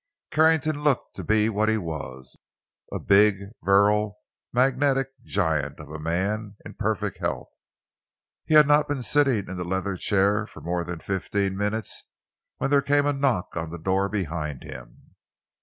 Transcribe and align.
Carrington 0.31 0.81
looked 0.83 1.15
to 1.15 1.23
be 1.23 1.47
what 1.47 1.69
he 1.69 1.77
was—a 1.77 2.99
big, 3.01 3.49
virile, 3.63 4.17
magnetic 4.51 5.09
giant 5.23 5.79
of 5.79 5.89
a 5.91 5.99
man 5.99 6.57
in 6.65 6.73
perfect 6.73 7.19
health. 7.19 7.49
He 8.43 8.55
had 8.55 8.67
not 8.67 8.87
been 8.87 9.03
sitting 9.03 9.47
in 9.47 9.57
the 9.57 9.63
leather 9.63 9.97
chair 9.97 10.47
for 10.47 10.59
more 10.61 10.83
than 10.83 11.01
fifteen 11.01 11.55
minutes 11.55 12.05
when 12.57 12.71
there 12.71 12.81
came 12.81 13.05
a 13.05 13.13
knock 13.13 13.55
on 13.55 13.71
a 13.71 13.77
door 13.77 14.09
behind 14.09 14.63
him. 14.63 15.13